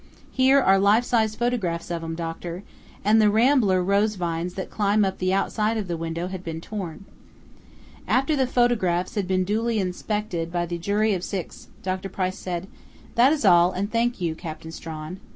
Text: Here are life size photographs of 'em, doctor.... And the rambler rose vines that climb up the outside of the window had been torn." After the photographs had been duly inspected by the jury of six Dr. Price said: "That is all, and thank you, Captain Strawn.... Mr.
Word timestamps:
Here 0.31 0.59
are 0.59 0.79
life 0.79 1.03
size 1.03 1.35
photographs 1.35 1.91
of 1.91 2.03
'em, 2.03 2.15
doctor.... 2.15 2.63
And 3.05 3.21
the 3.21 3.29
rambler 3.29 3.83
rose 3.83 4.15
vines 4.15 4.55
that 4.55 4.71
climb 4.71 5.05
up 5.05 5.19
the 5.19 5.31
outside 5.31 5.77
of 5.77 5.87
the 5.87 5.95
window 5.95 6.25
had 6.25 6.43
been 6.43 6.59
torn." 6.59 7.05
After 8.07 8.35
the 8.35 8.47
photographs 8.47 9.13
had 9.13 9.27
been 9.27 9.43
duly 9.43 9.77
inspected 9.77 10.51
by 10.51 10.65
the 10.65 10.79
jury 10.79 11.13
of 11.13 11.23
six 11.23 11.67
Dr. 11.83 12.09
Price 12.09 12.39
said: 12.39 12.65
"That 13.13 13.31
is 13.31 13.45
all, 13.45 13.73
and 13.73 13.91
thank 13.91 14.19
you, 14.19 14.33
Captain 14.33 14.71
Strawn.... 14.71 15.17
Mr. 15.17 15.29